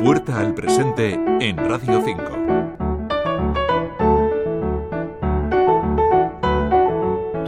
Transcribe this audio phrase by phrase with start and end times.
[0.00, 2.77] Puerta al presente en Radio 5.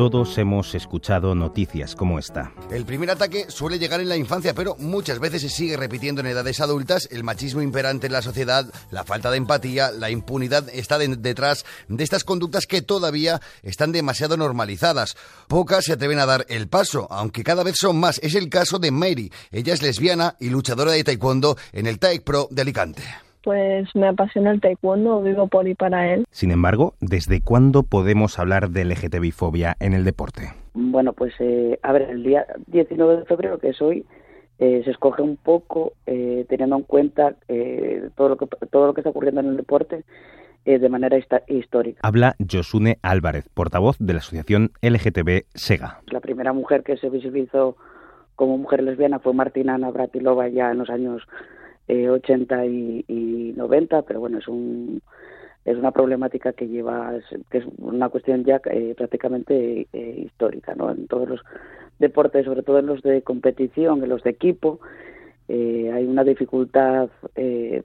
[0.00, 2.54] Todos hemos escuchado noticias como esta.
[2.70, 6.28] El primer ataque suele llegar en la infancia, pero muchas veces se sigue repitiendo en
[6.28, 7.06] edades adultas.
[7.12, 12.02] El machismo imperante en la sociedad, la falta de empatía, la impunidad está detrás de
[12.02, 15.18] estas conductas que todavía están demasiado normalizadas.
[15.48, 18.20] Pocas se atreven a dar el paso, aunque cada vez son más.
[18.22, 19.30] Es el caso de Mary.
[19.52, 23.02] Ella es lesbiana y luchadora de taekwondo en el Taek Pro de Alicante
[23.42, 26.26] pues me apasiona el taekwondo, vivo por y para él.
[26.30, 30.52] Sin embargo, ¿desde cuándo podemos hablar de LGTBI-fobia en el deporte?
[30.74, 34.04] Bueno, pues eh, a ver, el día 19 de febrero, que es hoy,
[34.58, 37.34] eh, se escoge un poco eh, teniendo en cuenta
[38.14, 40.04] todo, lo que, todo lo que está ocurriendo en el deporte
[40.64, 42.00] de manera histórica.
[42.02, 46.00] Habla Josune Álvarez, portavoz de la asociación LGTB SEGA.
[46.06, 47.76] La primera mujer que se visibilizó
[48.36, 51.22] como mujer lesbiana fue Martina Navratilova ya en los años
[52.08, 55.02] 80 eh, y, 90, pero bueno, es un
[55.64, 57.12] es una problemática que lleva
[57.50, 60.90] que es una cuestión ya eh, prácticamente eh, histórica, ¿no?
[60.90, 61.40] En todos los
[61.98, 64.80] deportes, sobre todo en los de competición, en los de equipo,
[65.48, 67.08] hay una dificultad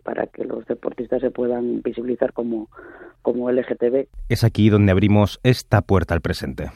[0.04, 2.70] para que los deportistas se puedan visibilizar como
[3.24, 4.08] como LGTB.
[4.30, 6.70] Es aquí donde abrimos esta puerta al presente.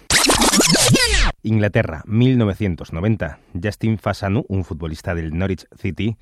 [1.44, 3.40] Inglaterra, 1990.
[3.64, 6.18] Justin Fasanu, un futbolista del Norwich City,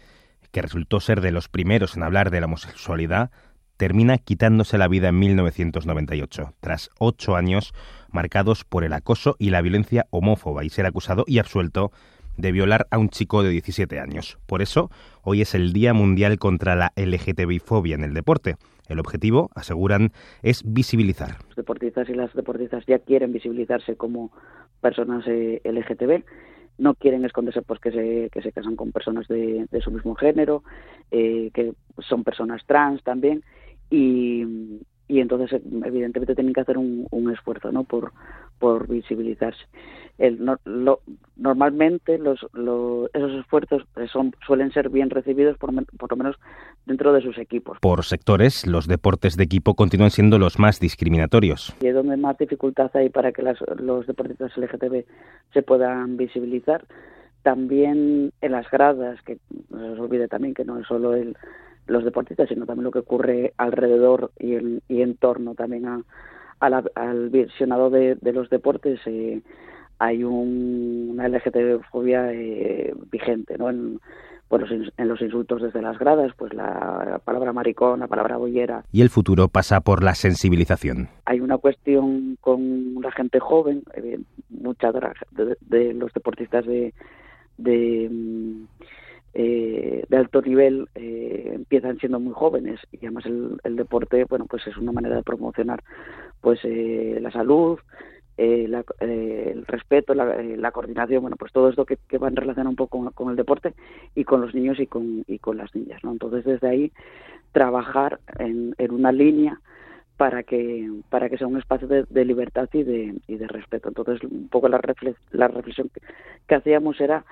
[0.51, 3.31] que resultó ser de los primeros en hablar de la homosexualidad,
[3.77, 7.73] termina quitándose la vida en 1998, tras ocho años
[8.11, 11.91] marcados por el acoso y la violencia homófoba y ser acusado y absuelto
[12.37, 14.37] de violar a un chico de 17 años.
[14.45, 14.89] Por eso,
[15.23, 18.55] hoy es el Día Mundial contra la LGTBI-fobia en el deporte.
[18.87, 20.11] El objetivo, aseguran,
[20.43, 21.37] es visibilizar.
[21.47, 24.31] Los deportistas y las deportistas ya quieren visibilizarse como
[24.81, 26.23] personas eh, LGTB
[26.77, 30.63] no quieren esconderse pues que se, que se casan con personas de, su mismo género,
[31.11, 33.43] eh, que son personas trans también,
[33.89, 34.43] y,
[35.07, 37.83] y entonces evidentemente tienen que hacer un, un esfuerzo ¿no?
[37.83, 38.11] por,
[38.59, 39.63] por visibilizarse.
[40.17, 40.99] El, lo,
[41.35, 42.39] normalmente los,
[43.13, 46.35] esos esfuerzos son, suelen ser bien recibidos por, por, lo menos
[46.87, 47.77] dentro de sus equipos.
[47.79, 51.75] Por sectores, los deportes de equipo continúan siendo los más discriminatorios.
[51.81, 55.05] Y es donde más dificultad hay para que las, los deportistas LGTB
[55.53, 56.85] se puedan visibilizar.
[57.43, 59.37] También en las gradas, que
[59.69, 61.37] no se olvide también que no es solo el,
[61.87, 66.01] los deportistas, sino también lo que ocurre alrededor y, el, y en torno también a
[66.59, 69.41] al visionado de, los deportes eh,
[69.99, 73.69] hay un, una LGTB-fobia eh, vigente, ¿no?
[73.69, 73.99] En,
[74.47, 78.85] pues en los insultos desde las gradas, pues la palabra maricón, la palabra bollera.
[78.93, 81.09] Y el futuro pasa por la sensibilización.
[81.25, 84.19] Hay una cuestión con la gente joven, eh,
[84.49, 84.93] muchas
[85.69, 86.93] de, los deportistas de,
[87.57, 88.63] de mm,
[89.39, 94.65] eh, de alto nivel eh, empiezan siendo muy jóvenes y además el, deporte bueno pues
[94.65, 95.83] es una manera de promocionar
[96.41, 97.77] pues eh, la salud
[98.35, 103.11] el respeto la, coordinación bueno pues todo esto que, que va en relación un poco
[103.11, 103.75] con, el deporte
[104.15, 106.91] y con los niños y con y con las niñas no entonces desde ahí
[107.51, 109.61] trabajar en, una línea
[110.17, 113.89] para que para que sea un espacio de, libertad y de, y de respeto.
[113.89, 114.81] Entonces un poco la,
[115.31, 115.91] la reflexión
[116.47, 117.23] que hacíamos era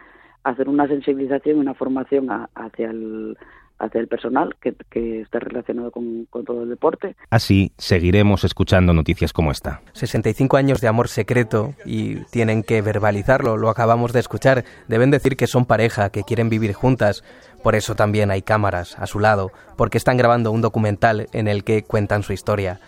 [0.46, 3.38] hacer una sensibilización y una formación hacia el
[3.78, 7.18] hacia el personal que, que está relacionado con, todo el deporte.
[7.30, 9.82] Así seguiremos escuchando noticias como esta.
[9.92, 14.64] 65 años de amor secreto y tienen que verbalizarlo, lo acabamos de escuchar.
[14.88, 17.26] Deben decir que son pareja, que quieren vivir juntas.
[17.64, 21.66] Por eso también hay cámaras a su lado, porque están grabando un documental en el
[21.66, 22.80] que cuentan su historia.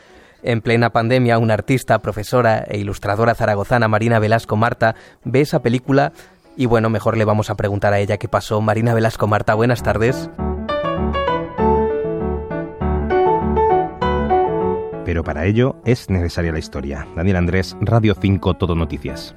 [0.44, 6.14] En plena pandemia, una artista, profesora e ilustradora zaragozana, Marina Velasco Marta, ve esa película
[6.58, 8.60] y bueno, mejor le vamos a preguntar a ella qué pasó.
[8.60, 10.30] Marina Velasco Marta, buenas tardes.
[15.06, 17.08] Pero para ello es necesaria la historia.
[17.16, 19.34] Daniel Andrés, Radio 5 Todo Noticias.